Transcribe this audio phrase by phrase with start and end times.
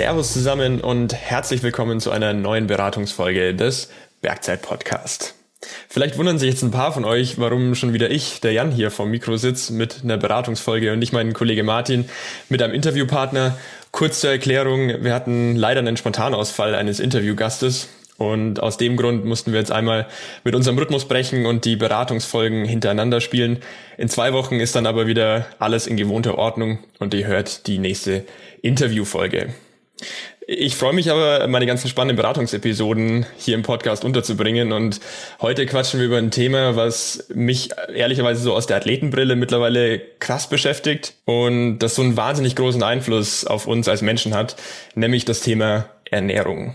[0.00, 3.90] Servus zusammen und herzlich willkommen zu einer neuen Beratungsfolge des
[4.22, 5.34] Bergzeit Podcast.
[5.90, 8.90] Vielleicht wundern sich jetzt ein paar von euch, warum schon wieder ich, der Jan hier
[8.90, 12.08] vom Mikro sitzt mit einer Beratungsfolge und nicht mein Kollege Martin
[12.48, 13.58] mit einem Interviewpartner.
[13.90, 19.52] Kurz zur Erklärung, wir hatten leider einen Spontanausfall eines Interviewgastes und aus dem Grund mussten
[19.52, 20.06] wir jetzt einmal
[20.44, 23.58] mit unserem Rhythmus brechen und die Beratungsfolgen hintereinander spielen.
[23.98, 27.78] In zwei Wochen ist dann aber wieder alles in gewohnter Ordnung und ihr hört die
[27.78, 28.24] nächste
[28.62, 29.50] Interviewfolge.
[30.46, 34.72] Ich freue mich aber, meine ganzen spannenden Beratungsepisoden hier im Podcast unterzubringen.
[34.72, 35.00] Und
[35.40, 40.48] heute quatschen wir über ein Thema, was mich ehrlicherweise so aus der Athletenbrille mittlerweile krass
[40.48, 44.56] beschäftigt und das so einen wahnsinnig großen Einfluss auf uns als Menschen hat,
[44.94, 46.74] nämlich das Thema Ernährung.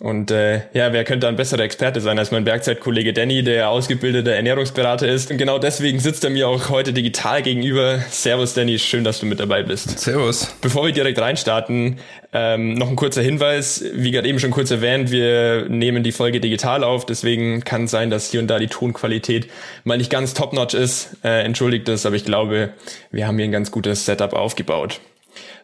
[0.00, 4.30] Und äh, ja, wer könnte ein besserer Experte sein als mein Bergzeitkollege Danny, der ausgebildeter
[4.30, 5.28] Ernährungsberater ist.
[5.32, 7.98] Und genau deswegen sitzt er mir auch heute digital gegenüber.
[8.08, 9.98] Servus Danny, schön, dass du mit dabei bist.
[9.98, 10.54] Servus.
[10.60, 11.98] Bevor wir direkt reinstarten,
[12.32, 13.84] ähm, noch ein kurzer Hinweis.
[13.92, 17.90] Wie gerade eben schon kurz erwähnt, wir nehmen die Folge digital auf, deswegen kann es
[17.90, 19.48] sein, dass hier und da die Tonqualität
[19.82, 21.16] mal nicht ganz top-notch ist.
[21.24, 22.70] Äh, entschuldigt das, aber ich glaube,
[23.10, 25.00] wir haben hier ein ganz gutes Setup aufgebaut.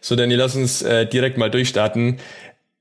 [0.01, 2.19] So, Danny, lass uns äh, direkt mal durchstarten.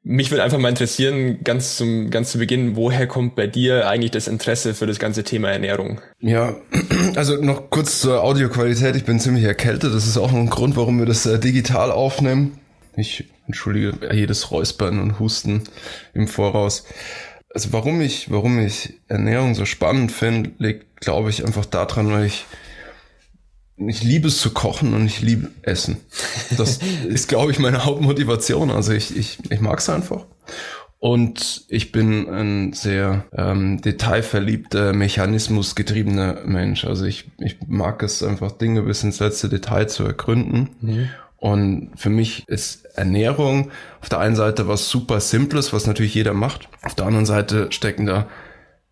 [0.06, 4.10] Mich würde einfach mal interessieren, ganz zum, ganz zu Beginn, woher kommt bei dir eigentlich
[4.10, 5.98] das Interesse für das ganze Thema Ernährung?
[6.20, 6.56] Ja,
[7.16, 8.96] also noch kurz zur Audioqualität.
[8.96, 9.94] Ich bin ziemlich erkältet.
[9.94, 12.58] Das ist auch ein Grund, warum wir das äh, digital aufnehmen.
[12.96, 15.62] Ich entschuldige jedes Räuspern und Husten
[16.12, 16.84] im Voraus.
[17.54, 22.26] Also warum ich, warum ich Ernährung so spannend finde, liegt, glaube ich, einfach daran, weil
[22.26, 22.44] ich
[23.76, 25.98] ich liebe es zu kochen und ich liebe Essen.
[26.56, 28.70] Das ist, glaube ich, meine Hauptmotivation.
[28.70, 30.26] Also ich, ich, ich mag es einfach.
[31.00, 36.84] Und ich bin ein sehr ähm, detailverliebter, mechanismusgetriebener Mensch.
[36.86, 40.70] Also ich, ich mag es einfach, Dinge bis ins letzte Detail zu ergründen.
[40.80, 41.08] Mhm.
[41.36, 43.70] Und für mich ist Ernährung
[44.00, 46.70] auf der einen Seite was super Simples, was natürlich jeder macht.
[46.80, 48.26] Auf der anderen Seite stecken da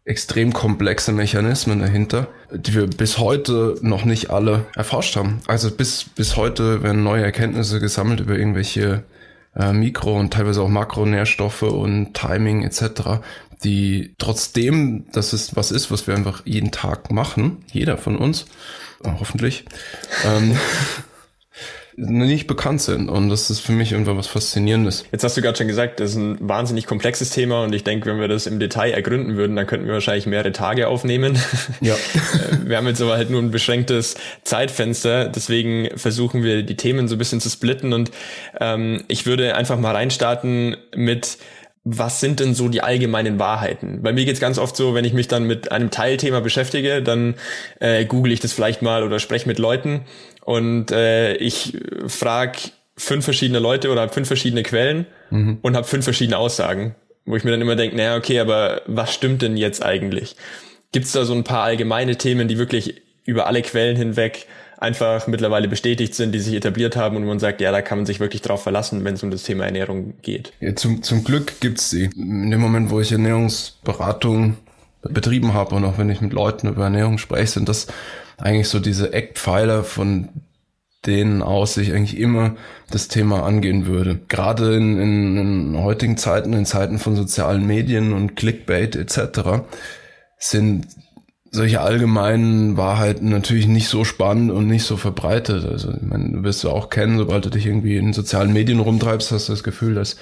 [0.04, 5.40] extrem komplexe Mechanismen dahinter, die wir bis heute noch nicht alle erforscht haben.
[5.46, 9.04] Also bis, bis heute werden neue Erkenntnisse gesammelt über irgendwelche
[9.54, 13.20] äh, Mikro- und teilweise auch Makronährstoffe und Timing etc.,
[13.62, 18.46] die trotzdem, dass es was ist, was wir einfach jeden Tag machen, jeder von uns,
[19.04, 19.66] äh, hoffentlich,
[20.26, 20.58] ähm,
[21.96, 23.08] nicht bekannt sind.
[23.08, 25.04] Und das ist für mich irgendwann was Faszinierendes.
[25.12, 28.10] Jetzt hast du gerade schon gesagt, das ist ein wahnsinnig komplexes Thema und ich denke,
[28.10, 31.38] wenn wir das im Detail ergründen würden, dann könnten wir wahrscheinlich mehrere Tage aufnehmen.
[31.80, 31.94] Ja.
[31.94, 34.14] Äh, wir haben jetzt aber halt nur ein beschränktes
[34.44, 38.10] Zeitfenster, deswegen versuchen wir die Themen so ein bisschen zu splitten und
[38.60, 41.38] ähm, ich würde einfach mal reinstarten mit
[41.84, 44.02] was sind denn so die allgemeinen Wahrheiten?
[44.02, 47.34] Bei mir geht's ganz oft so, wenn ich mich dann mit einem Teilthema beschäftige, dann
[47.80, 50.02] äh, google ich das vielleicht mal oder spreche mit Leuten
[50.44, 52.58] und äh, ich frage
[52.96, 55.58] fünf verschiedene Leute oder habe fünf verschiedene Quellen mhm.
[55.62, 56.94] und habe fünf verschiedene Aussagen,
[57.24, 60.36] wo ich mir dann immer denke, naja, okay, aber was stimmt denn jetzt eigentlich?
[60.92, 64.46] Gibt's da so ein paar allgemeine Themen, die wirklich über alle Quellen hinweg
[64.78, 68.06] einfach mittlerweile bestätigt sind, die sich etabliert haben und man sagt, ja, da kann man
[68.06, 70.52] sich wirklich drauf verlassen, wenn es um das Thema Ernährung geht.
[70.58, 72.10] Ja, zum, zum Glück gibt's sie.
[72.16, 74.56] In dem Moment, wo ich Ernährungsberatung
[75.02, 77.86] betrieben habe und auch wenn ich mit Leuten über Ernährung spreche, sind das
[78.42, 80.28] eigentlich so diese Eckpfeiler, von
[81.06, 82.56] denen aus ich eigentlich immer
[82.90, 84.20] das Thema angehen würde.
[84.28, 89.64] Gerade in, in, in heutigen Zeiten, in Zeiten von sozialen Medien und Clickbait etc.
[90.38, 90.86] sind
[91.50, 95.64] solche allgemeinen Wahrheiten natürlich nicht so spannend und nicht so verbreitet.
[95.64, 98.80] Also, ich meine, du wirst du auch kennen, sobald du dich irgendwie in sozialen Medien
[98.80, 100.16] rumtreibst, hast du das Gefühl, dass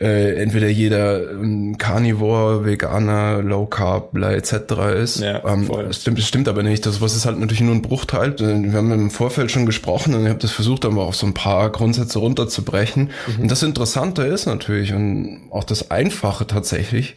[0.00, 4.52] äh, entweder jeder ähm, Carnivore, Veganer, Low Carb, bla, etc.
[4.96, 5.20] ist.
[5.20, 6.86] Ja, ähm, das, stimmt, das stimmt aber nicht.
[6.86, 8.38] Das was ist halt natürlich nur ein Bruchteil.
[8.38, 11.34] Wir haben im Vorfeld schon gesprochen und ich habe das versucht, aber auf so ein
[11.34, 13.10] paar Grundsätze runterzubrechen.
[13.26, 13.42] Mhm.
[13.42, 17.16] Und das Interessante ist natürlich und auch das Einfache tatsächlich,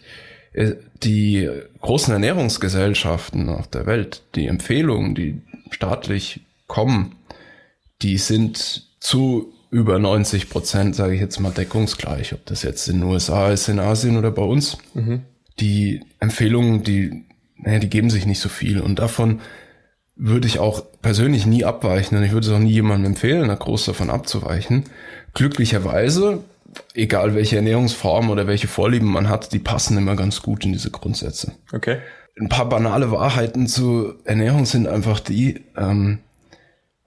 [0.54, 0.72] äh,
[1.04, 1.50] die
[1.82, 7.16] großen Ernährungsgesellschaften auf der Welt, die Empfehlungen, die staatlich kommen,
[8.02, 13.00] die sind zu über 90 Prozent, sage ich jetzt mal, deckungsgleich, ob das jetzt in
[13.00, 14.78] den USA ist, in Asien oder bei uns.
[14.94, 15.22] Mhm.
[15.60, 17.26] Die Empfehlungen, die,
[17.58, 19.42] naja, die geben sich nicht so viel und davon
[20.16, 23.56] würde ich auch persönlich nie abweichen und ich würde es auch nie jemandem empfehlen, da
[23.56, 24.84] groß davon abzuweichen.
[25.34, 26.44] Glücklicherweise
[26.94, 30.92] egal welche Ernährungsform oder welche Vorlieben man hat, die passen immer ganz gut in diese
[30.92, 31.54] Grundsätze.
[31.72, 31.98] Okay.
[32.40, 36.20] Ein paar banale Wahrheiten zur Ernährung sind einfach die, ähm,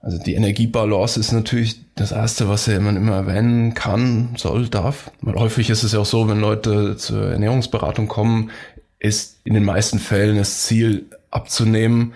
[0.05, 5.09] also die Energiebalance ist natürlich das Erste, was man immer erwähnen kann, soll, darf.
[5.21, 8.51] Weil häufig ist es ja auch so, wenn Leute zur Ernährungsberatung kommen,
[8.99, 12.13] ist in den meisten Fällen das Ziel abzunehmen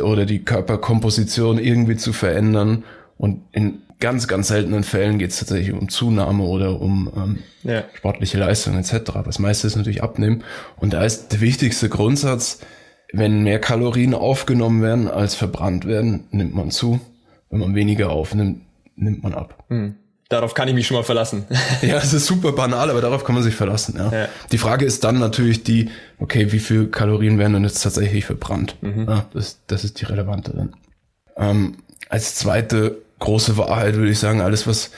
[0.00, 2.84] oder die Körperkomposition irgendwie zu verändern.
[3.16, 7.82] Und in ganz, ganz seltenen Fällen geht es tatsächlich um Zunahme oder um ähm, ja.
[7.94, 9.10] sportliche Leistung etc.
[9.24, 10.44] Das meiste ist natürlich Abnehmen.
[10.76, 12.60] Und da ist der wichtigste Grundsatz,
[13.12, 17.00] wenn mehr Kalorien aufgenommen werden als verbrannt werden, nimmt man zu.
[17.50, 18.62] Wenn man weniger aufnimmt,
[18.96, 19.64] nimmt man ab.
[19.68, 19.94] Hm.
[20.28, 21.46] Darauf kann ich mich schon mal verlassen.
[21.82, 23.94] ja, es ist super banal, aber darauf kann man sich verlassen.
[23.96, 24.12] Ja.
[24.12, 24.28] ja.
[24.52, 28.76] Die Frage ist dann natürlich die, okay, wie viel Kalorien werden denn jetzt tatsächlich verbrannt?
[28.82, 29.06] Mhm.
[29.08, 30.74] Ja, das, das ist die relevante dann.
[31.36, 31.76] Ähm,
[32.10, 34.90] als zweite große Wahrheit würde ich sagen, alles, was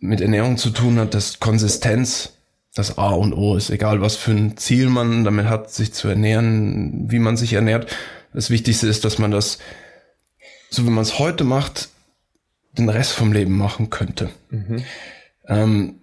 [0.00, 2.33] mit Ernährung zu tun hat, das Konsistenz,
[2.74, 6.08] das A und O ist, egal was für ein Ziel man damit hat, sich zu
[6.08, 7.94] ernähren, wie man sich ernährt.
[8.32, 9.58] Das Wichtigste ist, dass man das,
[10.70, 11.88] so wie man es heute macht,
[12.76, 14.30] den Rest vom Leben machen könnte.
[14.50, 14.82] Mhm.
[15.46, 15.94] Ähm,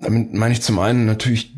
[0.00, 1.52] damit meine ich zum einen natürlich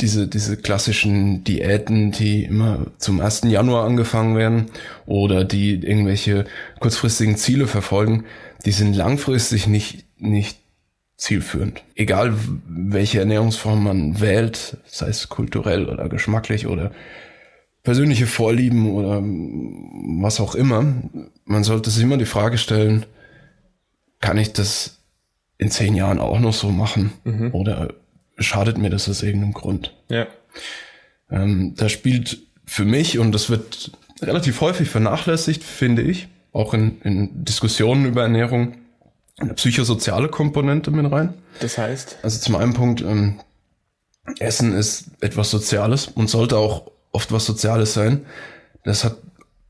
[0.00, 3.42] diese, diese klassischen Diäten, die immer zum 1.
[3.44, 4.66] Januar angefangen werden
[5.06, 6.44] oder die irgendwelche
[6.80, 8.24] kurzfristigen Ziele verfolgen,
[8.64, 10.58] die sind langfristig nicht, nicht
[11.20, 11.82] zielführend.
[11.94, 12.34] Egal
[12.66, 16.92] welche Ernährungsform man wählt, sei es kulturell oder geschmacklich oder
[17.82, 20.84] persönliche Vorlieben oder was auch immer,
[21.44, 23.04] man sollte sich immer die Frage stellen,
[24.20, 24.98] kann ich das
[25.58, 27.12] in zehn Jahren auch noch so machen?
[27.24, 27.50] Mhm.
[27.52, 27.92] Oder
[28.38, 29.94] schadet mir das aus irgendeinem Grund?
[30.08, 30.26] Ja.
[31.30, 37.00] Ähm, da spielt für mich, und das wird relativ häufig vernachlässigt, finde ich, auch in,
[37.02, 38.76] in Diskussionen über Ernährung,
[39.40, 41.34] eine psychosoziale Komponente mit rein.
[41.60, 42.18] Das heißt?
[42.22, 43.40] Also zum einen Punkt, ähm,
[44.38, 48.26] Essen ist etwas Soziales und sollte auch oft was Soziales sein.
[48.84, 49.16] Das hat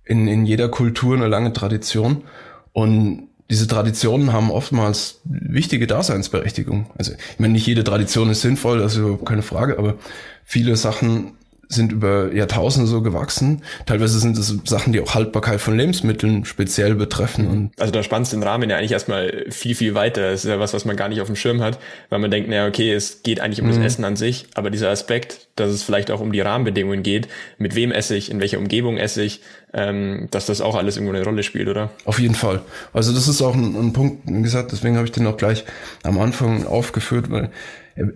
[0.04, 2.24] in, in jeder Kultur eine lange Tradition
[2.72, 6.90] und diese Traditionen haben oftmals wichtige Daseinsberechtigung.
[6.96, 9.96] Also ich meine, nicht jede Tradition ist sinnvoll, das ist überhaupt keine Frage, aber
[10.44, 11.32] viele Sachen
[11.70, 13.62] sind über Jahrtausende so gewachsen.
[13.86, 17.46] Teilweise sind es Sachen, die auch Haltbarkeit von Lebensmitteln speziell betreffen.
[17.46, 20.32] Und also da spannst den Rahmen ja eigentlich erstmal viel, viel weiter.
[20.32, 21.78] Das ist ja was, was man gar nicht auf dem Schirm hat,
[22.08, 23.76] weil man denkt, naja, okay, es geht eigentlich um mhm.
[23.76, 27.28] das Essen an sich, aber dieser Aspekt, dass es vielleicht auch um die Rahmenbedingungen geht,
[27.58, 29.40] mit wem esse ich, in welcher Umgebung esse ich,
[29.72, 31.90] ähm, dass das auch alles irgendwo eine Rolle spielt, oder?
[32.04, 32.62] Auf jeden Fall.
[32.92, 35.64] Also das ist auch ein, ein Punkt, wie gesagt, deswegen habe ich den auch gleich
[36.02, 37.50] am Anfang aufgeführt, weil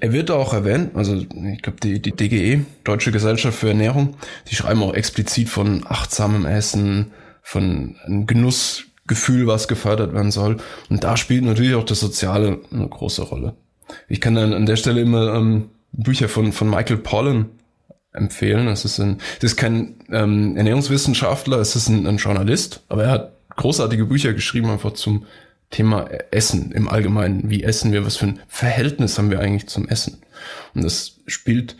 [0.00, 4.16] er, wird auch erwähnt, also ich glaube die, die DGE, Deutsche Gesellschaft für Ernährung,
[4.50, 7.12] die schreiben auch explizit von achtsamem Essen,
[7.42, 10.56] von einem Genussgefühl, was gefördert werden soll.
[10.88, 13.54] Und da spielt natürlich auch das Soziale eine große Rolle.
[14.08, 17.50] Ich kann dann an der Stelle immer ähm, Bücher von, von Michael Pollan
[18.12, 18.66] empfehlen.
[18.66, 23.10] Das ist, ein, das ist kein ähm, Ernährungswissenschaftler, es ist ein, ein Journalist, aber er
[23.10, 25.26] hat großartige Bücher geschrieben, einfach zum
[25.70, 27.50] Thema Essen im Allgemeinen.
[27.50, 28.06] Wie essen wir?
[28.06, 30.22] Was für ein Verhältnis haben wir eigentlich zum Essen?
[30.74, 31.76] Und das spielt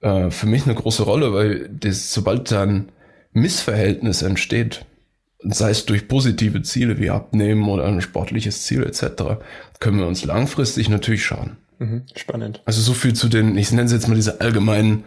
[0.00, 2.90] äh, für mich eine große Rolle, weil das, sobald dann
[3.32, 4.84] Missverhältnis entsteht,
[5.42, 9.40] sei es durch positive Ziele wie Abnehmen oder ein sportliches Ziel etc.,
[9.78, 11.56] können wir uns langfristig natürlich schaden.
[11.80, 12.62] Mhm, spannend.
[12.66, 15.04] Also so viel zu den, ich nenne es jetzt mal diese allgemeinen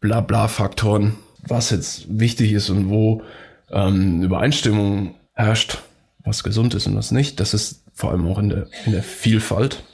[0.00, 1.14] Blabla-Faktoren,
[1.46, 3.22] was jetzt wichtig ist und wo
[3.70, 5.78] ähm, Übereinstimmung herrscht
[6.24, 7.38] was gesund ist und was nicht.
[7.38, 9.84] Das ist vor allem auch in der, in der Vielfalt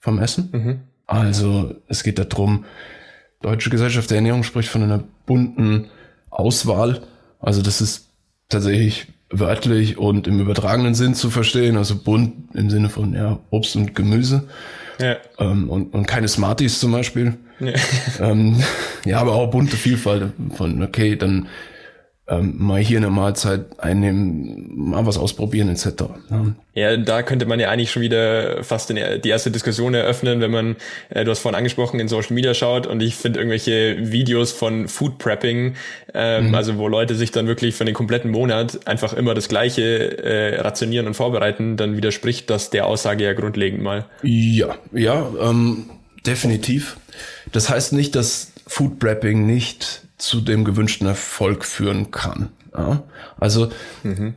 [0.00, 0.48] vom Essen.
[0.52, 0.80] Mhm.
[1.06, 2.64] Also es geht darum,
[3.42, 5.90] Deutsche Gesellschaft der Ernährung spricht von einer bunten
[6.30, 7.02] Auswahl.
[7.40, 8.08] Also das ist
[8.48, 11.76] tatsächlich wörtlich und im übertragenen Sinn zu verstehen.
[11.76, 14.48] Also bunt im Sinne von ja, Obst und Gemüse.
[14.98, 15.16] Ja.
[15.38, 17.34] Ähm, und, und keine Smarties zum Beispiel.
[17.60, 17.72] Ja.
[18.20, 18.62] Ähm,
[19.04, 21.48] ja, aber auch bunte Vielfalt von, okay, dann
[22.32, 26.04] ähm, mal hier eine Mahlzeit einnehmen, mal was ausprobieren etc.
[26.30, 26.46] Ja.
[26.74, 30.76] ja, da könnte man ja eigentlich schon wieder fast die erste Diskussion eröffnen, wenn man,
[31.10, 34.88] äh, du hast vorhin angesprochen, in Social Media schaut und ich finde irgendwelche Videos von
[34.88, 35.74] Food Prepping,
[36.14, 36.54] ähm, mhm.
[36.54, 40.60] also wo Leute sich dann wirklich für den kompletten Monat einfach immer das Gleiche äh,
[40.60, 44.06] rationieren und vorbereiten, dann widerspricht das der Aussage ja grundlegend mal.
[44.22, 45.90] Ja, ja, ähm,
[46.26, 46.96] definitiv.
[47.52, 52.50] Das heißt nicht, dass Food Prepping nicht zu dem gewünschten Erfolg führen kann.
[52.72, 53.02] Ja?
[53.38, 53.70] Also
[54.04, 54.34] mhm.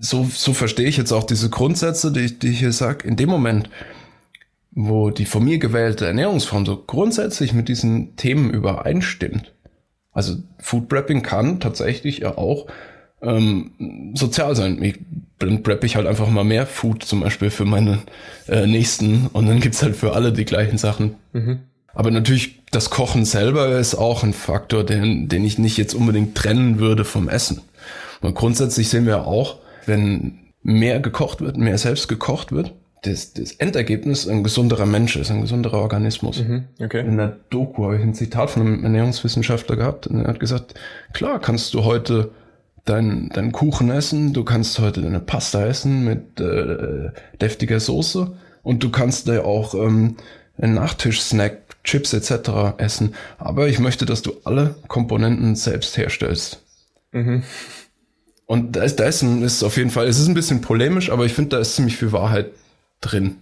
[0.00, 3.06] so, so verstehe ich jetzt auch diese Grundsätze, die, die ich hier sage.
[3.06, 3.68] In dem Moment,
[4.70, 9.52] wo die von mir gewählte Ernährungsform so grundsätzlich mit diesen Themen übereinstimmt,
[10.12, 12.66] also Food Prepping kann tatsächlich ja auch
[13.20, 14.80] ähm, sozial sein.
[14.82, 15.00] Ich,
[15.40, 17.98] dann prep ich halt einfach mal mehr Food zum Beispiel für meine
[18.46, 21.16] äh, Nächsten und dann gibt's halt für alle die gleichen Sachen.
[21.32, 21.60] Mhm.
[21.98, 26.36] Aber natürlich, das Kochen selber ist auch ein Faktor, den, den ich nicht jetzt unbedingt
[26.36, 27.62] trennen würde vom Essen.
[28.20, 33.50] Und grundsätzlich sehen wir auch, wenn mehr gekocht wird, mehr selbst gekocht wird, das, das
[33.50, 36.38] Endergebnis ein gesunderer Mensch ist, ein gesunderer Organismus.
[36.38, 37.00] Mhm, okay.
[37.00, 40.74] In der Doku habe ich ein Zitat von einem Ernährungswissenschaftler gehabt und er hat gesagt,
[41.12, 42.30] klar kannst du heute
[42.84, 48.84] deinen dein Kuchen essen, du kannst heute deine Pasta essen mit äh, deftiger Soße und
[48.84, 50.16] du kannst da auch ähm,
[50.60, 52.76] einen Nachtisch-Snack, Chips etc.
[52.76, 53.14] essen.
[53.38, 56.62] Aber ich möchte, dass du alle Komponenten selbst herstellst.
[57.12, 57.42] Mhm.
[58.44, 61.10] Und da ist, da ist, ein, ist auf jeden Fall, es ist ein bisschen polemisch,
[61.10, 62.50] aber ich finde, da ist ziemlich viel Wahrheit
[63.00, 63.36] drin.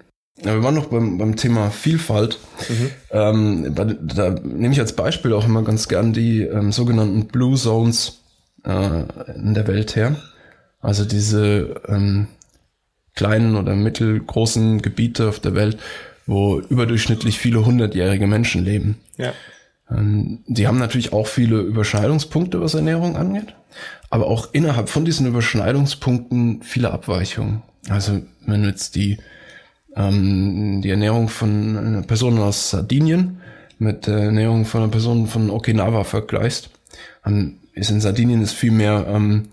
[0.45, 2.39] Ja, wir waren noch beim, beim Thema Vielfalt.
[2.69, 2.91] Mhm.
[3.11, 7.57] Ähm, da, da nehme ich als Beispiel auch immer ganz gern die ähm, sogenannten Blue
[7.57, 8.21] Zones
[8.65, 9.03] äh,
[9.35, 10.17] in der Welt her.
[10.81, 12.29] Also diese ähm,
[13.15, 15.79] kleinen oder mittelgroßen Gebiete auf der Welt,
[16.27, 18.99] wo überdurchschnittlich viele hundertjährige Menschen leben.
[19.17, 19.33] Ja.
[19.91, 23.55] Ähm, die haben natürlich auch viele Überschneidungspunkte, was Ernährung angeht,
[24.11, 27.63] aber auch innerhalb von diesen Überschneidungspunkten viele Abweichungen.
[27.89, 29.19] Also wenn jetzt die
[29.95, 33.41] ähm, die Ernährung von einer Person aus Sardinien
[33.79, 36.71] mit der Ernährung von einer Person von Okinawa vergleichst,
[37.25, 39.49] dann ist in Sardinien ist viel mehr ähm,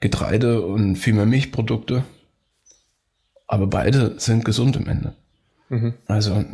[0.00, 2.04] Getreide und viel mehr Milchprodukte.
[3.46, 5.14] Aber beide sind gesund im Ende.
[5.68, 5.94] Mhm.
[6.06, 6.44] Also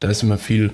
[0.00, 0.72] da ist immer viel,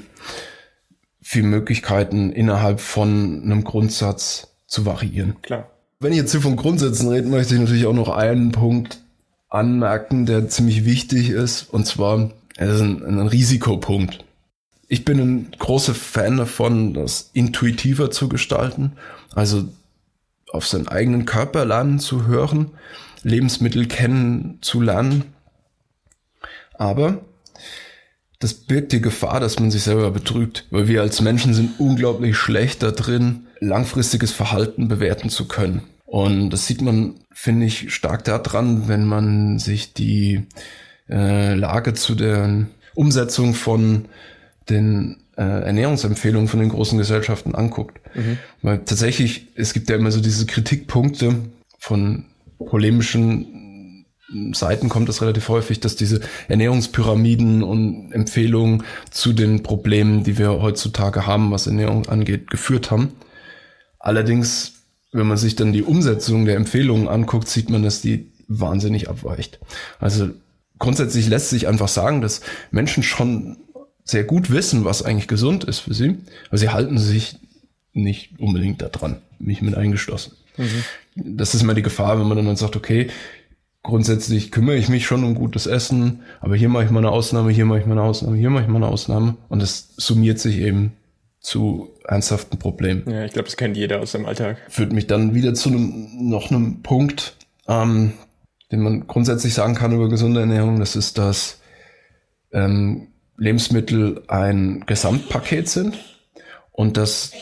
[1.20, 5.36] viel Möglichkeiten innerhalb von einem Grundsatz zu variieren.
[5.42, 5.70] Klar.
[6.00, 9.00] Wenn ich jetzt hier von Grundsätzen rede, möchte ich natürlich auch noch einen Punkt
[9.48, 11.62] anmerken, der ziemlich wichtig ist.
[11.62, 14.24] Und zwar, es ist ein, ein Risikopunkt.
[14.86, 18.92] Ich bin ein großer Fan davon, das intuitiver zu gestalten.
[19.34, 19.68] Also
[20.50, 22.70] auf seinen eigenen Körper lernen zu hören,
[23.22, 25.24] Lebensmittel kennen zu lernen.
[26.74, 27.20] Aber
[28.38, 32.36] das birgt die Gefahr, dass man sich selber betrügt, weil wir als Menschen sind unglaublich
[32.36, 35.82] schlecht da drin, langfristiges Verhalten bewerten zu können.
[36.06, 40.46] Und das sieht man, finde ich, stark daran, wenn man sich die
[41.10, 44.06] äh, Lage zu der Umsetzung von
[44.70, 48.00] den äh, Ernährungsempfehlungen von den großen Gesellschaften anguckt.
[48.14, 48.38] Mhm.
[48.62, 51.36] Weil tatsächlich, es gibt ja immer so diese Kritikpunkte
[51.78, 52.24] von
[52.58, 53.57] polemischen
[54.52, 60.60] Seiten kommt das relativ häufig, dass diese Ernährungspyramiden und Empfehlungen zu den Problemen, die wir
[60.60, 63.12] heutzutage haben, was Ernährung angeht, geführt haben.
[63.98, 64.78] Allerdings
[65.12, 69.58] wenn man sich dann die Umsetzung der Empfehlungen anguckt, sieht man, dass die wahnsinnig abweicht.
[69.98, 70.30] Also
[70.78, 73.56] grundsätzlich lässt sich einfach sagen, dass Menschen schon
[74.04, 76.18] sehr gut wissen, was eigentlich gesund ist für sie,
[76.48, 77.36] aber sie halten sich
[77.92, 80.32] nicht unbedingt daran, mich mit eingeschlossen.
[80.56, 80.84] Mhm.
[81.14, 83.08] Das ist immer die Gefahr, wenn man dann sagt, okay,
[83.88, 87.50] grundsätzlich kümmere ich mich schon um gutes Essen, aber hier mache ich mal eine Ausnahme,
[87.50, 90.38] hier mache ich mal eine Ausnahme, hier mache ich mal eine Ausnahme und das summiert
[90.38, 90.92] sich eben
[91.40, 93.08] zu ernsthaften Problemen.
[93.08, 94.58] Ja, ich glaube, das kennt jeder aus seinem Alltag.
[94.68, 98.12] Führt mich dann wieder zu einem, noch einem Punkt, ähm,
[98.70, 100.78] den man grundsätzlich sagen kann über gesunde Ernährung.
[100.78, 101.62] Das ist, dass
[102.52, 105.96] ähm, Lebensmittel ein Gesamtpaket sind
[106.72, 107.32] und dass,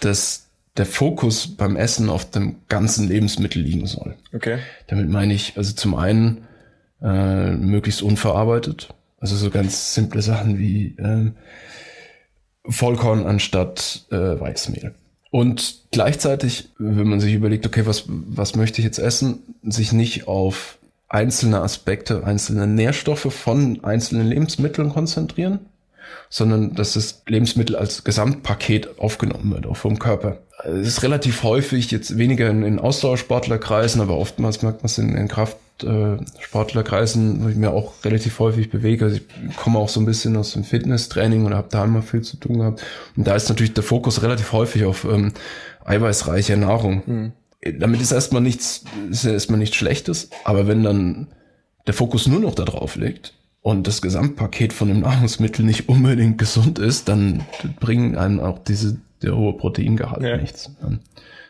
[0.00, 0.45] dass
[0.76, 4.16] der Fokus beim Essen auf dem ganzen Lebensmittel liegen soll.
[4.34, 4.58] Okay.
[4.88, 6.46] Damit meine ich also zum einen
[7.02, 11.30] äh, möglichst unverarbeitet, also so ganz simple Sachen wie äh,
[12.68, 14.94] Vollkorn anstatt äh, Weißmehl.
[15.30, 20.28] Und gleichzeitig, wenn man sich überlegt, okay, was, was möchte ich jetzt essen, sich nicht
[20.28, 20.78] auf
[21.08, 25.60] einzelne Aspekte, einzelne Nährstoffe von einzelnen Lebensmitteln konzentrieren,
[26.28, 30.38] sondern dass das Lebensmittel als Gesamtpaket aufgenommen wird, auch vom Körper.
[30.64, 35.14] Es ist relativ häufig, jetzt weniger in, in Ausdauersportlerkreisen, aber oftmals merkt man es in,
[35.14, 39.04] in Kraftsportlerkreisen, wo ich mir auch relativ häufig bewege.
[39.04, 42.22] Also ich komme auch so ein bisschen aus dem Fitnesstraining und habe da immer viel
[42.22, 42.82] zu tun gehabt.
[43.16, 45.32] Und da ist natürlich der Fokus relativ häufig auf ähm,
[45.84, 47.02] eiweißreiche Nahrung.
[47.06, 47.32] Mhm.
[47.78, 51.28] Damit ist erstmal nichts, ist erstmal nichts Schlechtes, aber wenn dann
[51.86, 53.34] der Fokus nur noch da drauf liegt,
[53.66, 57.44] und das Gesamtpaket von dem Nahrungsmittel nicht unbedingt gesund ist, dann
[57.80, 60.36] bringen einem auch diese, der hohe Proteingehalt ja.
[60.36, 60.70] nichts.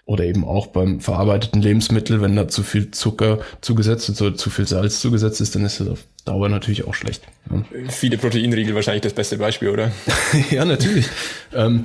[0.06, 4.48] Oder eben auch beim verarbeiteten Lebensmittel, wenn da zu viel Zucker zugesetzt ist oder zu
[4.48, 7.22] viel Salz zugesetzt ist, dann ist das auf Dauer natürlich auch schlecht.
[7.50, 7.62] Ja.
[7.90, 9.92] Viele Proteinriegel wahrscheinlich das beste Beispiel, oder?
[10.50, 11.10] ja, natürlich.
[11.52, 11.84] ähm,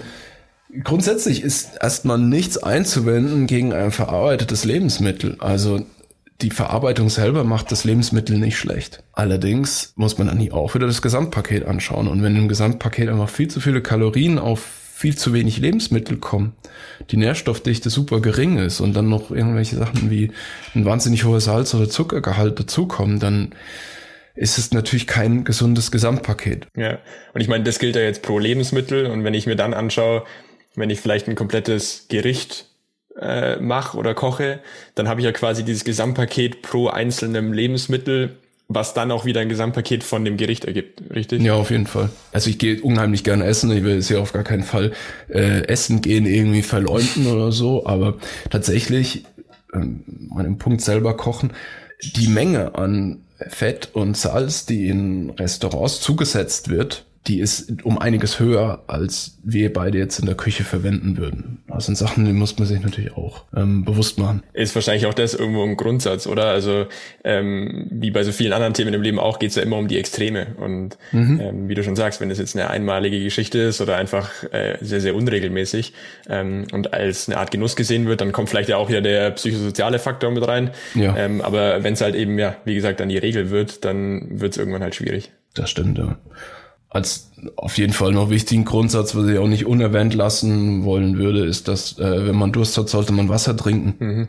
[0.85, 5.35] grundsätzlich ist erstmal nichts einzuwenden gegen ein verarbeitetes Lebensmittel.
[5.39, 5.85] Also
[6.41, 9.03] die Verarbeitung selber macht das Lebensmittel nicht schlecht.
[9.13, 12.07] Allerdings muss man dann hier auch wieder das Gesamtpaket anschauen.
[12.07, 16.53] Und wenn im Gesamtpaket einfach viel zu viele Kalorien auf viel zu wenig Lebensmittel kommen,
[17.09, 20.31] die Nährstoffdichte super gering ist und dann noch irgendwelche Sachen wie
[20.75, 23.55] ein wahnsinnig hoher Salz- oder Zuckergehalt dazukommen, dann
[24.35, 26.67] ist es natürlich kein gesundes Gesamtpaket.
[26.75, 26.99] Ja,
[27.33, 30.23] und ich meine, das gilt ja jetzt pro Lebensmittel und wenn ich mir dann anschaue,
[30.75, 32.70] wenn ich vielleicht ein komplettes Gericht
[33.19, 34.59] äh, mache oder koche,
[34.95, 38.37] dann habe ich ja quasi dieses Gesamtpaket pro einzelnem Lebensmittel
[38.73, 41.41] was dann auch wieder ein Gesamtpaket von dem Gericht ergibt, richtig?
[41.41, 42.09] Ja, auf jeden Fall.
[42.31, 43.71] Also ich gehe unheimlich gerne essen.
[43.71, 44.91] Ich will es ja auf gar keinen Fall
[45.29, 48.17] äh, essen gehen irgendwie verleumden oder so, aber
[48.49, 49.25] tatsächlich
[49.73, 51.51] ähm, an dem Punkt selber kochen,
[52.15, 58.39] die Menge an Fett und Salz, die in Restaurants zugesetzt wird, die ist um einiges
[58.39, 61.59] höher, als wir beide jetzt in der Küche verwenden würden.
[61.67, 64.41] Das sind Sachen, die muss man sich natürlich auch ähm, bewusst machen.
[64.53, 66.45] Ist wahrscheinlich auch das irgendwo ein Grundsatz, oder?
[66.45, 66.87] Also
[67.23, 69.87] ähm, wie bei so vielen anderen Themen im Leben auch, geht es ja immer um
[69.87, 70.55] die Extreme.
[70.57, 71.39] Und mhm.
[71.39, 74.77] ähm, wie du schon sagst, wenn das jetzt eine einmalige Geschichte ist oder einfach äh,
[74.81, 75.93] sehr, sehr unregelmäßig
[76.27, 79.29] ähm, und als eine Art Genuss gesehen wird, dann kommt vielleicht ja auch wieder der
[79.31, 80.71] psychosoziale Faktor mit rein.
[80.95, 81.15] Ja.
[81.15, 84.53] Ähm, aber wenn es halt eben, ja, wie gesagt, dann die Regel wird, dann wird
[84.53, 85.31] es irgendwann halt schwierig.
[85.53, 86.17] Das stimmt, ja
[86.91, 91.45] als auf jeden Fall noch wichtigen Grundsatz, was ich auch nicht unerwähnt lassen wollen würde,
[91.45, 94.27] ist, dass äh, wenn man Durst hat, sollte man Wasser trinken mhm.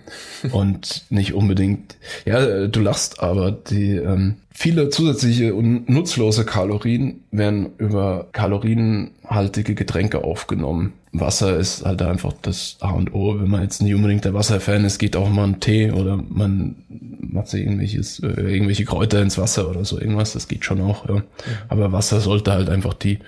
[0.52, 1.96] und nicht unbedingt.
[2.24, 10.24] Ja, du lachst, aber die ähm, viele zusätzliche und nutzlose Kalorien werden über kalorienhaltige Getränke
[10.24, 10.92] aufgenommen.
[11.12, 13.38] Wasser ist halt einfach das A und O.
[13.38, 16.76] Wenn man jetzt nicht unbedingt der Wasserfan ist, geht auch mal ein Tee oder man
[17.20, 20.32] macht sich irgendwelches, äh, irgendwelche Kräuter ins Wasser oder so irgendwas.
[20.32, 21.22] Das geht schon auch, ja.
[21.68, 23.18] Aber Wasser sollte halt einfach die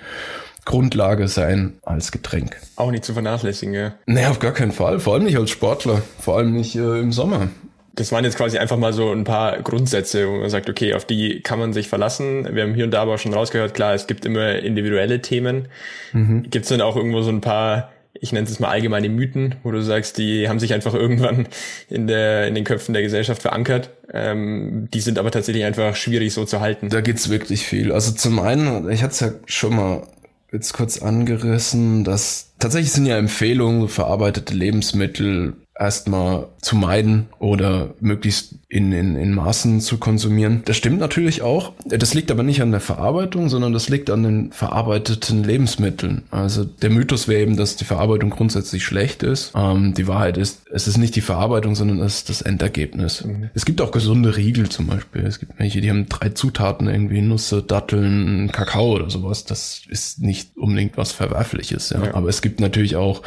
[0.65, 2.57] Grundlage sein als Getränk.
[2.77, 3.95] Auch nicht zu vernachlässigen, ja.
[4.07, 4.99] Nee, auf gar keinen Fall.
[5.01, 6.03] Vor allem nicht als Sportler.
[6.19, 7.49] Vor allem nicht äh, im Sommer
[7.95, 11.05] das waren jetzt quasi einfach mal so ein paar Grundsätze, wo man sagt, okay, auf
[11.05, 12.55] die kann man sich verlassen.
[12.55, 15.69] Wir haben hier und da aber schon rausgehört, klar, es gibt immer individuelle Themen.
[16.13, 16.43] Mhm.
[16.51, 19.71] Gibt es denn auch irgendwo so ein paar, ich nenne es mal allgemeine Mythen, wo
[19.71, 21.49] du sagst, die haben sich einfach irgendwann
[21.91, 23.91] in der in den Köpfen der Gesellschaft verankert.
[24.13, 26.89] Ähm, die sind aber tatsächlich einfach schwierig so zu halten.
[26.89, 27.93] Da gibt's wirklich viel.
[27.93, 30.07] Also zum einen, ich hatte es ja schon mal
[30.53, 38.55] jetzt kurz angerissen, dass tatsächlich sind ja Empfehlungen, verarbeitete Lebensmittel erstmal zu meiden oder möglichst
[38.69, 40.63] in, in, in Maßen zu konsumieren.
[40.65, 41.73] Das stimmt natürlich auch.
[41.85, 46.23] Das liegt aber nicht an der Verarbeitung, sondern das liegt an den verarbeiteten Lebensmitteln.
[46.31, 49.53] Also der Mythos wäre eben, dass die Verarbeitung grundsätzlich schlecht ist.
[49.57, 53.25] Ähm, die Wahrheit ist, es ist nicht die Verarbeitung, sondern es ist das Endergebnis.
[53.25, 53.51] Mhm.
[53.55, 55.23] Es gibt auch gesunde Riegel zum Beispiel.
[55.27, 59.45] Es gibt welche, die haben drei Zutaten, irgendwie Nüsse, Datteln, Kakao oder sowas.
[59.45, 62.05] Das ist nicht unbedingt was Verwerfliches, ja.
[62.05, 62.15] ja.
[62.15, 63.23] Aber es gibt natürlich auch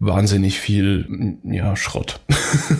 [0.00, 2.20] wahnsinnig viel, ja, Schrott.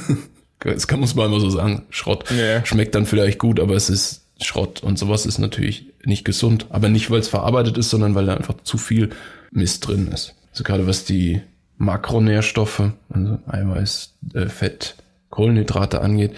[0.59, 1.83] das kann man immer so sagen.
[1.91, 2.31] Schrott.
[2.31, 2.65] Ja.
[2.67, 4.83] Schmeckt dann vielleicht gut, aber es ist Schrott.
[4.83, 6.67] Und sowas ist natürlich nicht gesund.
[6.71, 9.11] Aber nicht, weil es verarbeitet ist, sondern weil da einfach zu viel
[9.53, 10.35] Mist drin ist.
[10.51, 11.43] Also gerade was die
[11.77, 14.97] Makronährstoffe, also Eiweiß, äh, Fett,
[15.31, 16.33] Kohlenhydrate angeht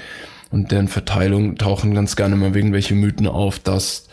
[0.51, 4.09] und deren Verteilung tauchen ganz gerne mal irgendwelche Mythen auf, dass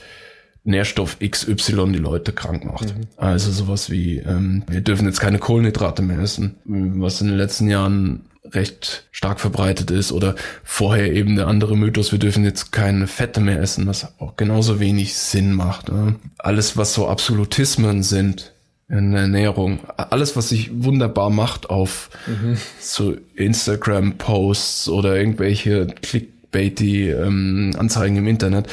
[0.63, 2.95] Nährstoff XY die Leute krank macht.
[2.95, 3.07] Mhm.
[3.17, 7.69] Also sowas wie, ähm, wir dürfen jetzt keine Kohlenhydrate mehr essen, was in den letzten
[7.69, 13.07] Jahren recht stark verbreitet ist oder vorher eben der andere Mythos, wir dürfen jetzt keine
[13.07, 15.89] Fette mehr essen, was auch genauso wenig Sinn macht.
[15.89, 16.15] Ne?
[16.37, 18.53] Alles, was so Absolutismen sind
[18.87, 22.57] in der Ernährung, alles, was sich wunderbar macht auf mhm.
[22.79, 28.67] so Instagram-Posts oder irgendwelche Clickbaity ähm, Anzeigen im Internet,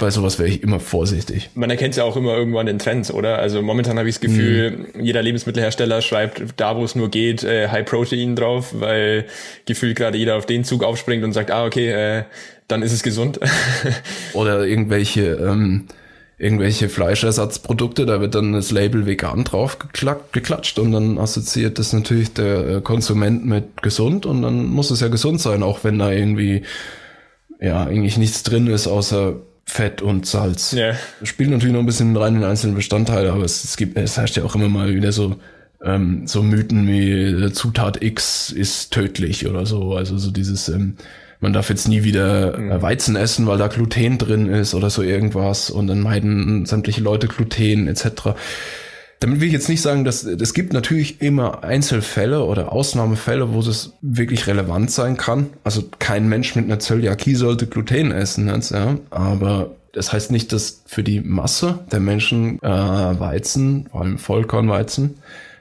[0.00, 1.50] bei sowas wäre ich immer vorsichtig.
[1.54, 3.38] Man erkennt ja auch immer irgendwann den Trends, oder?
[3.38, 5.04] Also momentan habe ich das Gefühl, mhm.
[5.04, 9.26] jeder Lebensmittelhersteller schreibt da, wo es nur geht, äh, High Protein drauf, weil
[9.66, 12.24] gefühlt gerade jeder auf den Zug aufspringt und sagt, ah, okay, äh,
[12.66, 13.38] dann ist es gesund.
[14.32, 15.86] Oder irgendwelche, ähm,
[16.38, 22.32] irgendwelche Fleischersatzprodukte, da wird dann das Label vegan drauf geklatscht und dann assoziiert das natürlich
[22.32, 26.10] der äh, Konsument mit gesund und dann muss es ja gesund sein, auch wenn da
[26.10, 26.62] irgendwie
[27.60, 29.36] ja eigentlich nichts drin ist, außer
[29.70, 30.72] Fett und Salz.
[30.72, 30.94] Ja.
[31.22, 34.36] Spielt natürlich noch ein bisschen rein in einzelne Bestandteile, aber es, es gibt, es herrscht
[34.36, 35.36] ja auch immer mal wieder so,
[35.84, 39.94] ähm, so Mythen wie äh, Zutat X ist tödlich oder so.
[39.94, 40.96] Also so dieses, ähm,
[41.38, 42.82] man darf jetzt nie wieder äh, mhm.
[42.82, 47.28] Weizen essen, weil da Gluten drin ist oder so irgendwas und dann meiden sämtliche Leute
[47.28, 48.34] Gluten etc.
[49.20, 53.60] Damit will ich jetzt nicht sagen, dass es gibt natürlich immer Einzelfälle oder Ausnahmefälle, wo
[53.60, 55.50] es wirklich relevant sein kann.
[55.62, 58.96] Also kein Mensch mit einer Zöliakie sollte Gluten essen, jetzt, ja.
[59.10, 65.16] Aber das heißt nicht, dass für die Masse der Menschen äh, Weizen, vor allem Vollkornweizen,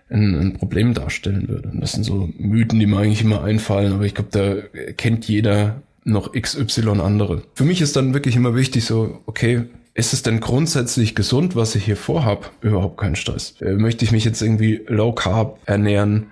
[0.09, 1.69] ein, ein Problem darstellen würde.
[1.73, 5.81] Das sind so Mythen, die mir eigentlich immer einfallen, aber ich glaube, da kennt jeder
[6.05, 7.43] noch XY andere.
[7.55, 9.65] Für mich ist dann wirklich immer wichtig so, okay,
[9.99, 12.51] ist es denn grundsätzlich gesund, was ich hier vorhab?
[12.61, 13.55] Überhaupt keinen Stress.
[13.61, 16.27] Äh, möchte ich mich jetzt irgendwie low carb ernähren?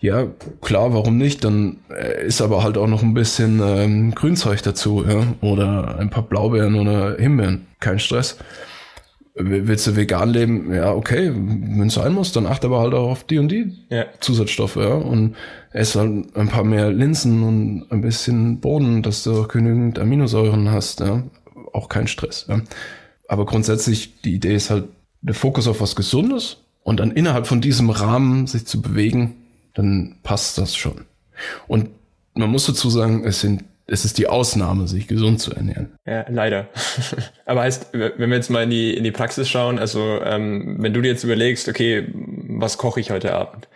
[0.00, 0.28] Ja,
[0.62, 1.42] klar, warum nicht?
[1.42, 6.10] Dann äh, ist aber halt auch noch ein bisschen ähm, Grünzeug dazu, ja, oder ein
[6.10, 7.66] paar Blaubeeren oder Himbeeren.
[7.80, 8.38] Kein Stress.
[9.34, 10.72] Willst du vegan leben?
[10.72, 13.76] Ja, okay, wenn es sein muss, dann achte aber halt auch auf die und die
[13.88, 14.06] ja.
[14.20, 15.36] Zusatzstoffe, ja, und
[15.72, 20.70] esse halt ein paar mehr Linsen und ein bisschen Bohnen, dass du auch genügend Aminosäuren
[20.70, 21.24] hast, ja.
[21.72, 22.60] Auch kein Stress, ja.
[23.28, 24.84] Aber grundsätzlich, die Idee ist halt,
[25.20, 29.36] der Fokus auf was Gesundes und dann innerhalb von diesem Rahmen sich zu bewegen,
[29.74, 31.04] dann passt das schon.
[31.68, 31.90] Und
[32.34, 35.94] man muss dazu sagen, es sind es ist die Ausnahme, sich gesund zu ernähren.
[36.06, 36.68] Ja, leider.
[37.46, 40.92] Aber heißt, wenn wir jetzt mal in die, in die Praxis schauen, also ähm, wenn
[40.92, 43.66] du dir jetzt überlegst, okay, was koche ich heute Abend?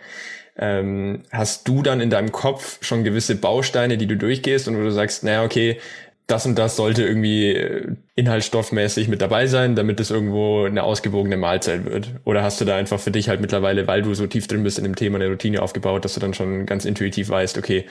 [0.55, 4.83] Ähm, hast du dann in deinem Kopf schon gewisse Bausteine, die du durchgehst und wo
[4.83, 5.79] du sagst, naja, okay,
[6.27, 11.35] das und das sollte irgendwie äh, inhaltsstoffmäßig mit dabei sein, damit es irgendwo eine ausgewogene
[11.35, 12.11] Mahlzeit wird?
[12.23, 14.77] Oder hast du da einfach für dich halt mittlerweile, weil du so tief drin bist
[14.77, 17.85] in dem Thema, eine Routine aufgebaut, dass du dann schon ganz intuitiv weißt, okay,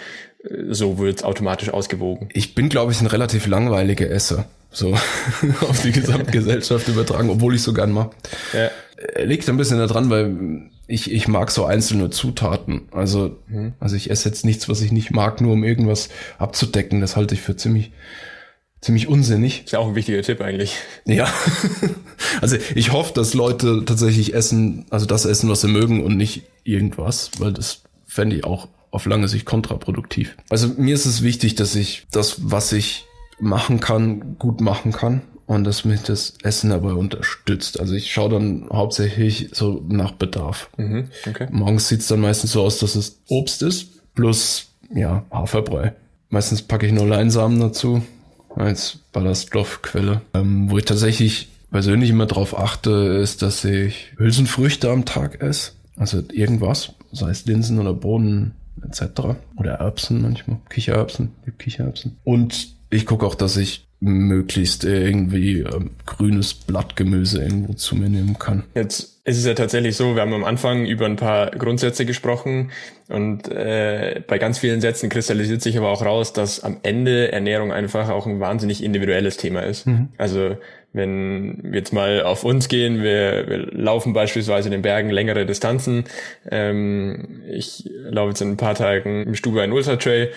[0.44, 2.28] äh, so wird's automatisch ausgewogen?
[2.32, 4.46] Ich bin, glaube ich, ein relativ langweiliger Esser.
[4.70, 4.94] So
[5.60, 8.10] auf die Gesamtgesellschaft übertragen, obwohl ich so gern mache.
[8.54, 8.70] Ja.
[9.14, 12.82] Äh, liegt ein bisschen daran, weil ich, ich mag so einzelne Zutaten.
[12.92, 13.72] Also, mhm.
[13.80, 17.00] also ich esse jetzt nichts, was ich nicht mag, nur um irgendwas abzudecken.
[17.00, 17.92] Das halte ich für ziemlich
[18.82, 19.64] ziemlich unsinnig.
[19.64, 20.76] Ist ja auch ein wichtiger Tipp eigentlich.
[21.06, 21.32] Ja.
[22.42, 26.42] also ich hoffe, dass Leute tatsächlich essen, also das essen, was sie mögen und nicht
[26.64, 30.36] irgendwas, weil das fände ich auch auf lange Sicht kontraproduktiv.
[30.50, 33.06] Also mir ist es wichtig, dass ich das, was ich
[33.40, 35.22] machen kann, gut machen kann
[35.54, 37.78] und dass mich das Essen dabei unterstützt.
[37.78, 40.70] Also ich schaue dann hauptsächlich so nach Bedarf.
[40.76, 41.46] Mhm, okay.
[41.50, 45.94] Morgens sieht's dann meistens so aus, dass es Obst ist plus ja Haferbrei.
[46.28, 48.02] Meistens packe ich nur Leinsamen dazu,
[48.56, 50.22] als Ballaststoffquelle.
[50.34, 55.72] Ähm, wo ich tatsächlich persönlich immer darauf achte, ist, dass ich Hülsenfrüchte am Tag esse.
[55.96, 59.36] Also irgendwas, sei es Linsen oder Bohnen etc.
[59.56, 62.16] Oder Erbsen manchmal, Kichererbsen, Kichererbsen.
[62.24, 68.38] Und ich gucke auch, dass ich möglichst irgendwie ähm, grünes Blattgemüse irgendwo zu mir nehmen
[68.38, 68.64] kann.
[68.74, 72.72] Jetzt ist es ja tatsächlich so, wir haben am Anfang über ein paar Grundsätze gesprochen
[73.08, 77.72] und äh, bei ganz vielen Sätzen kristallisiert sich aber auch raus, dass am Ende Ernährung
[77.72, 79.86] einfach auch ein wahnsinnig individuelles Thema ist.
[79.86, 80.08] Mhm.
[80.18, 80.56] Also
[80.92, 85.46] wenn wir jetzt mal auf uns gehen, wir, wir laufen beispielsweise in den Bergen längere
[85.46, 86.04] Distanzen.
[86.50, 90.30] Ähm, ich laufe jetzt in ein paar Tagen im Stuba in Ultra Trail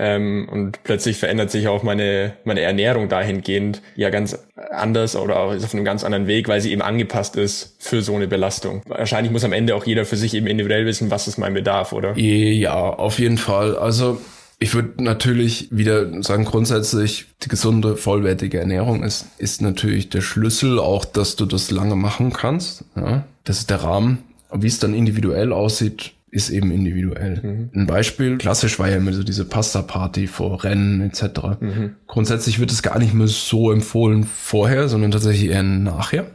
[0.00, 4.38] ähm, und plötzlich verändert sich auch meine, meine Ernährung dahingehend ja ganz
[4.70, 8.00] anders oder auch ist auf einem ganz anderen Weg, weil sie eben angepasst ist für
[8.00, 8.82] so eine Belastung.
[8.88, 11.92] Wahrscheinlich muss am Ende auch jeder für sich eben individuell wissen, was ist mein Bedarf,
[11.92, 12.16] oder?
[12.16, 13.76] Ja, auf jeden Fall.
[13.76, 14.22] Also
[14.58, 20.78] ich würde natürlich wieder sagen, grundsätzlich die gesunde, vollwertige Ernährung ist, ist natürlich der Schlüssel,
[20.78, 22.84] auch dass du das lange machen kannst.
[22.96, 24.24] Ja, das ist der Rahmen.
[24.52, 27.40] Wie es dann individuell aussieht, ist eben individuell.
[27.42, 27.70] Mhm.
[27.74, 31.60] Ein Beispiel, klassisch war ja immer so diese Pasta-Party vor Rennen etc.
[31.60, 31.96] Mhm.
[32.06, 36.26] Grundsätzlich wird es gar nicht mehr so empfohlen vorher, sondern tatsächlich eher nachher.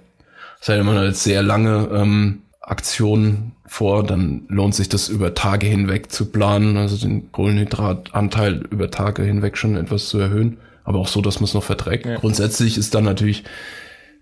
[0.59, 5.67] Das heißt, man hat sehr lange ähm, Aktionen vor, dann lohnt sich das über Tage
[5.67, 11.07] hinweg zu planen, also den Kohlenhydratanteil über Tage hinweg schon etwas zu erhöhen, aber auch
[11.07, 12.05] so, dass man es noch verträgt.
[12.05, 12.17] Ja.
[12.17, 13.43] Grundsätzlich ist dann natürlich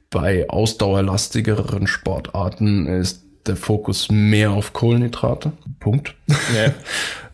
[0.09, 5.51] bei ausdauerlastigeren Sportarten ist der Fokus mehr auf Kohlenhydrate.
[5.79, 6.15] Punkt.
[6.53, 6.73] Yeah.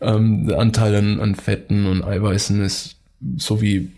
[0.00, 2.96] ähm, der Anteil an, an Fetten und Eiweißen ist
[3.36, 3.90] so wie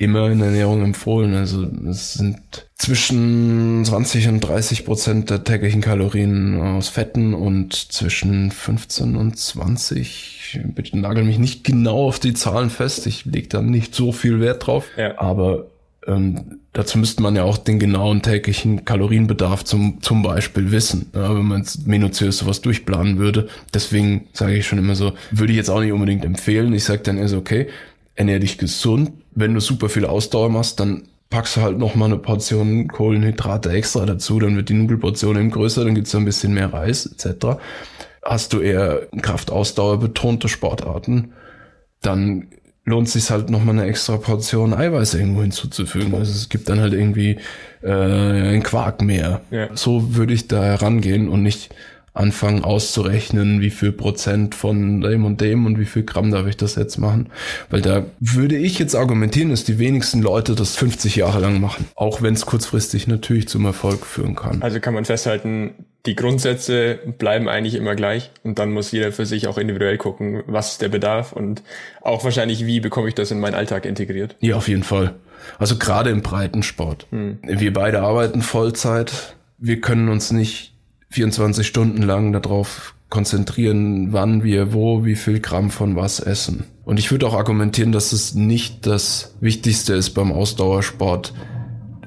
[0.00, 1.34] immer in der Ernährung empfohlen.
[1.34, 8.50] Also es sind zwischen 20 und 30 Prozent der täglichen Kalorien aus Fetten und zwischen
[8.50, 10.60] 15 und 20.
[10.74, 13.06] Bitte nagel mich nicht genau auf die Zahlen fest.
[13.06, 14.86] Ich lege da nicht so viel Wert drauf.
[14.96, 15.18] Ja.
[15.18, 15.66] Aber
[16.06, 21.34] ähm, dazu müsste man ja auch den genauen täglichen Kalorienbedarf zum, zum Beispiel wissen, ja,
[21.34, 23.48] wenn man jetzt minutiös sowas durchplanen würde.
[23.74, 26.72] Deswegen sage ich schon immer so, würde ich jetzt auch nicht unbedingt empfehlen.
[26.72, 27.68] Ich sage dann eher so, okay,
[28.14, 29.12] ernähr dich gesund.
[29.32, 33.70] Wenn du super viel Ausdauer machst, dann packst du halt noch mal eine Portion Kohlenhydrate
[33.70, 37.06] extra dazu, dann wird die Nudelportion eben größer, dann gibt's da ein bisschen mehr Reis
[37.06, 37.58] etc.
[38.22, 41.32] Hast du eher Kraftausdauer betonte Sportarten,
[42.02, 42.48] dann
[42.84, 46.14] lohnt es sich halt nochmal eine extra Portion Eiweiß irgendwo hinzuzufügen.
[46.14, 47.38] Also es gibt dann halt irgendwie
[47.82, 49.42] äh, ein Quark mehr.
[49.50, 49.68] Ja.
[49.74, 51.74] So würde ich da herangehen und nicht
[52.12, 56.56] anfangen auszurechnen, wie viel Prozent von dem und dem und wie viel Gramm darf ich
[56.56, 57.30] das jetzt machen.
[57.70, 61.86] Weil da würde ich jetzt argumentieren, dass die wenigsten Leute das 50 Jahre lang machen.
[61.94, 64.60] Auch wenn es kurzfristig natürlich zum Erfolg führen kann.
[64.62, 65.74] Also kann man festhalten,
[66.06, 70.42] die Grundsätze bleiben eigentlich immer gleich und dann muss jeder für sich auch individuell gucken,
[70.46, 71.62] was ist der Bedarf und
[72.00, 74.34] auch wahrscheinlich, wie bekomme ich das in meinen Alltag integriert.
[74.40, 75.14] Ja, auf jeden Fall.
[75.58, 77.06] Also gerade im Breitensport.
[77.10, 77.38] Hm.
[77.42, 79.36] Wir beide arbeiten Vollzeit.
[79.58, 80.69] Wir können uns nicht
[81.10, 86.64] 24 Stunden lang darauf konzentrieren, wann wir wo, wie viel Gramm von was essen.
[86.84, 91.34] Und ich würde auch argumentieren, dass es nicht das Wichtigste ist beim Ausdauersport,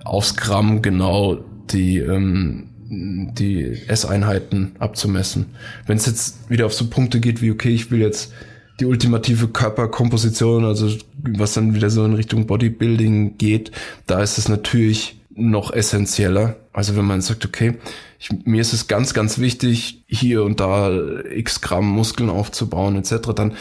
[0.05, 5.47] aufs Gramm genau die, ähm, die Esseinheiten abzumessen.
[5.85, 8.31] Wenn es jetzt wieder auf so Punkte geht wie, okay, ich will jetzt
[8.79, 10.89] die ultimative Körperkomposition, also
[11.21, 13.71] was dann wieder so in Richtung Bodybuilding geht,
[14.07, 16.55] da ist es natürlich noch essentieller.
[16.71, 17.75] Also wenn man sagt, okay,
[18.19, 20.91] ich, mir ist es ganz, ganz wichtig, hier und da
[21.29, 23.53] x Gramm Muskeln aufzubauen etc., dann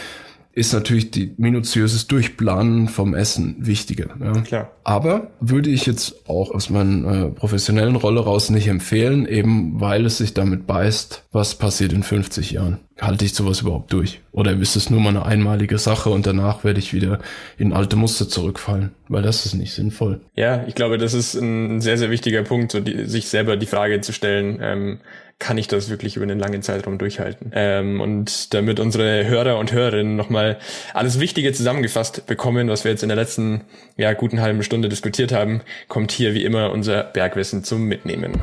[0.55, 4.11] ist natürlich die minutiöses Durchplanen vom Essen wichtiger.
[4.23, 4.33] Ja.
[4.43, 4.71] Klar.
[4.85, 10.05] Aber würde ich jetzt auch aus meiner äh, professionellen Rolle raus nicht empfehlen, eben weil
[10.05, 12.81] es sich damit beißt, was passiert in 50 Jahren.
[13.01, 14.21] Halte ich sowas überhaupt durch?
[14.33, 17.21] Oder ist es nur mal eine einmalige Sache und danach werde ich wieder
[17.57, 18.93] in alte Muster zurückfallen?
[19.09, 20.21] Weil das ist nicht sinnvoll.
[20.35, 23.67] Ja, ich glaube, das ist ein sehr, sehr wichtiger Punkt, so die, sich selber die
[23.67, 25.01] Frage zu stellen, ähm,
[25.43, 27.51] kann ich das wirklich über einen langen Zeitraum durchhalten?
[27.53, 30.57] Ähm, und damit unsere Hörer und Hörerinnen nochmal
[30.95, 33.63] alles Wichtige zusammengefasst bekommen, was wir jetzt in der letzten
[33.97, 38.41] ja, guten halben Stunde diskutiert haben, kommt hier wie immer unser Bergwissen zum Mitnehmen.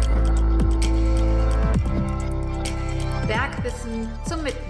[3.28, 4.66] Bergwissen zum Mitnehmen.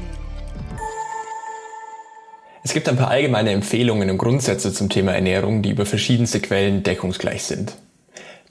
[2.63, 6.84] Es gibt ein paar allgemeine Empfehlungen und Grundsätze zum Thema Ernährung, die über verschiedenste Quellen
[6.84, 7.74] deckungsgleich sind.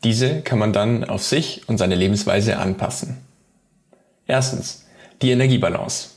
[0.03, 3.28] Diese kann man dann auf sich und seine Lebensweise anpassen.
[4.29, 4.87] Erstens,
[5.23, 6.11] die Energiebalance.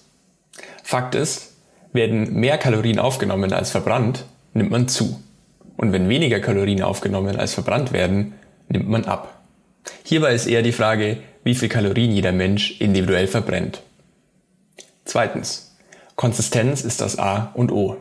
[0.83, 1.53] Fakt ist,
[1.93, 5.21] werden mehr Kalorien aufgenommen als verbrannt, nimmt man zu.
[5.77, 8.33] Und wenn weniger Kalorien aufgenommen als verbrannt werden,
[8.67, 9.41] nimmt man ab.
[10.03, 13.81] Hierbei ist eher die Frage, wie viel Kalorien jeder Mensch individuell verbrennt.
[15.05, 15.75] Zweitens,
[16.15, 17.97] Konsistenz ist das A und O.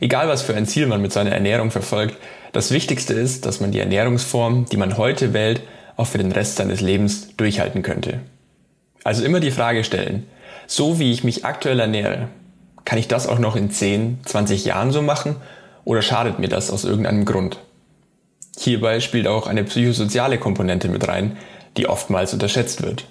[0.00, 2.16] Egal was für ein Ziel man mit seiner Ernährung verfolgt,
[2.52, 5.62] das Wichtigste ist, dass man die Ernährungsform, die man heute wählt,
[5.96, 8.20] auch für den Rest seines Lebens durchhalten könnte.
[9.04, 10.26] Also immer die Frage stellen,
[10.66, 12.28] so wie ich mich aktuell ernähre,
[12.84, 15.36] kann ich das auch noch in 10, 20 Jahren so machen
[15.84, 17.58] oder schadet mir das aus irgendeinem Grund?
[18.58, 21.36] Hierbei spielt auch eine psychosoziale Komponente mit rein,
[21.76, 23.06] die oftmals unterschätzt wird.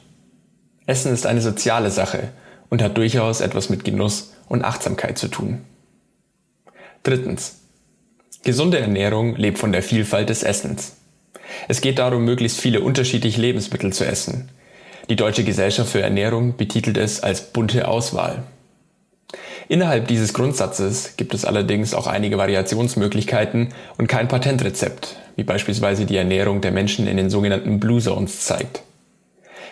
[0.85, 2.29] Essen ist eine soziale Sache
[2.69, 5.61] und hat durchaus etwas mit Genuss und Achtsamkeit zu tun.
[7.03, 7.61] Drittens.
[8.43, 10.97] Gesunde Ernährung lebt von der Vielfalt des Essens.
[11.67, 14.49] Es geht darum, möglichst viele unterschiedliche Lebensmittel zu essen,
[15.09, 18.43] die Deutsche Gesellschaft für Ernährung betitelt es als bunte Auswahl.
[19.67, 26.17] Innerhalb dieses Grundsatzes gibt es allerdings auch einige Variationsmöglichkeiten und kein Patentrezept, wie beispielsweise die
[26.17, 28.81] Ernährung der Menschen in den sogenannten Blue Zones zeigt.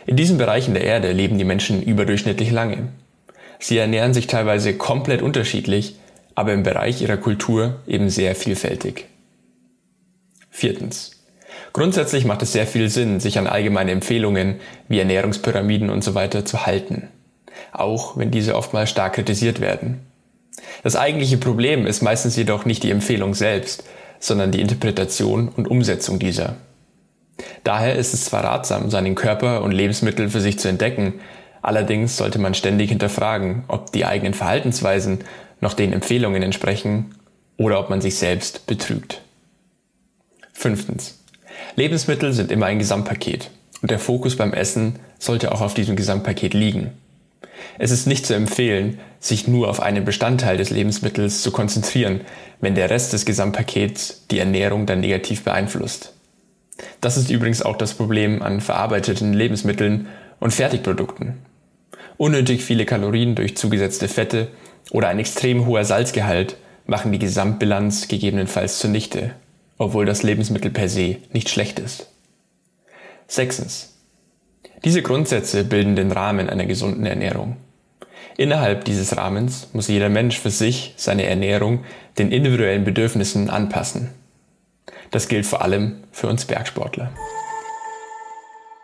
[0.06, 2.90] In diesen Bereichen der Erde leben die Menschen überdurchschnittlich lange.
[3.60, 5.96] Sie ernähren sich teilweise komplett unterschiedlich,
[6.36, 9.06] aber im Bereich ihrer Kultur eben sehr vielfältig.
[10.52, 11.17] Viertens.
[11.78, 14.56] Grundsätzlich macht es sehr viel Sinn, sich an allgemeine Empfehlungen
[14.88, 17.08] wie Ernährungspyramiden und so weiter zu halten.
[17.72, 20.00] Auch wenn diese oftmals stark kritisiert werden.
[20.82, 23.84] Das eigentliche Problem ist meistens jedoch nicht die Empfehlung selbst,
[24.20, 26.56] sondern die Interpretation und Umsetzung dieser.
[27.64, 31.20] Daher ist es zwar ratsam, seinen Körper und Lebensmittel für sich zu entdecken,
[31.62, 35.20] allerdings sollte man ständig hinterfragen, ob die eigenen Verhaltensweisen
[35.62, 37.14] noch den Empfehlungen entsprechen
[37.56, 39.22] oder ob man sich selbst betrügt.
[40.54, 41.20] Fünftens.
[41.76, 46.54] Lebensmittel sind immer ein Gesamtpaket und der Fokus beim Essen sollte auch auf diesem Gesamtpaket
[46.54, 46.92] liegen.
[47.80, 52.22] Es ist nicht zu empfehlen, sich nur auf einen Bestandteil des Lebensmittels zu konzentrieren,
[52.60, 56.14] wenn der Rest des Gesamtpakets die Ernährung dann negativ beeinflusst.
[57.02, 60.08] Das ist übrigens auch das Problem an verarbeiteten Lebensmitteln
[60.40, 61.38] und Fertigprodukten.
[62.18, 64.48] Unnötig viele Kalorien durch zugesetzte Fette
[64.92, 69.34] oder ein extrem hoher Salzgehalt machen die Gesamtbilanz gegebenenfalls zunichte
[69.78, 72.08] obwohl das Lebensmittel per se nicht schlecht ist.
[73.28, 73.94] Sechstens.
[74.86, 77.58] Diese Grundsätze bilden den Rahmen einer gesunden Ernährung.
[78.38, 81.84] Innerhalb dieses Rahmens muss jeder Mensch für sich seine Ernährung
[82.20, 84.10] den individuellen Bedürfnissen anpassen.
[85.12, 87.12] Das gilt vor allem für uns Bergsportler.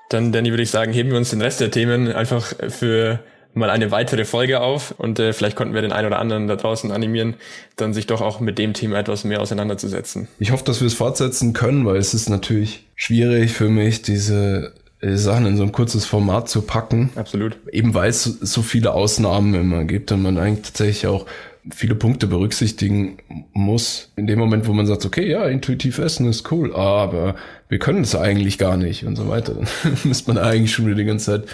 [0.09, 3.19] Dann, Danny, würde ich sagen, heben wir uns den Rest der Themen einfach für
[3.53, 6.55] mal eine weitere Folge auf und äh, vielleicht konnten wir den einen oder anderen da
[6.55, 7.35] draußen animieren,
[7.75, 10.27] dann sich doch auch mit dem Thema etwas mehr auseinanderzusetzen.
[10.39, 14.73] Ich hoffe, dass wir es fortsetzen können, weil es ist natürlich schwierig für mich, diese
[15.03, 17.11] Sachen in so ein kurzes Format zu packen.
[17.15, 17.57] Absolut.
[17.71, 21.25] Eben weil es so viele Ausnahmen immer gibt und man eigentlich tatsächlich auch
[21.71, 23.17] viele Punkte berücksichtigen
[23.53, 24.11] muss.
[24.15, 27.35] In dem Moment, wo man sagt, okay, ja, intuitiv essen ist cool, aber
[27.69, 29.53] wir können es eigentlich gar nicht und so weiter.
[29.83, 31.49] Dann müsste man eigentlich schon wieder die ganze Zeit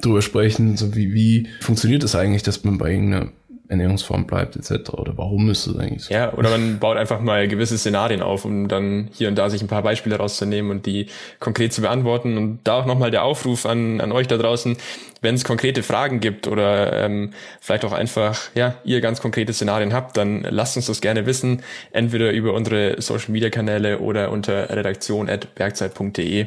[0.00, 3.32] drüber sprechen, so wie, wie funktioniert es das eigentlich, dass man bei irgendeiner
[3.68, 4.94] Ernährungsform bleibt etc.
[4.94, 6.14] Oder warum ist es eigentlich so?
[6.14, 9.60] Ja, oder man baut einfach mal gewisse Szenarien auf, um dann hier und da sich
[9.60, 11.08] ein paar Beispiele rauszunehmen und die
[11.38, 12.38] konkret zu beantworten.
[12.38, 14.76] Und da auch nochmal der Aufruf an, an euch da draußen,
[15.20, 19.92] wenn es konkrete Fragen gibt oder ähm, vielleicht auch einfach, ja, ihr ganz konkrete Szenarien
[19.92, 24.70] habt, dann lasst uns das gerne wissen, entweder über unsere Social Media Kanäle oder unter
[24.70, 26.46] redaktion.bergzeit.de.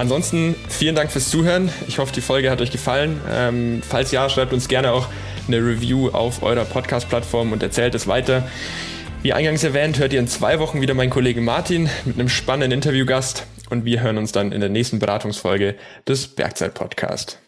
[0.00, 1.70] Ansonsten vielen Dank fürs Zuhören.
[1.86, 3.20] Ich hoffe, die Folge hat euch gefallen.
[3.30, 5.08] Ähm, falls ja, schreibt uns gerne auch
[5.46, 8.48] eine Review auf eurer Podcast-Plattform und erzählt es weiter.
[9.22, 12.72] Wie eingangs erwähnt, hört ihr in zwei Wochen wieder meinen Kollegen Martin mit einem spannenden
[12.78, 15.74] Interviewgast und wir hören uns dann in der nächsten Beratungsfolge
[16.08, 17.38] des Bergzeit-Podcast.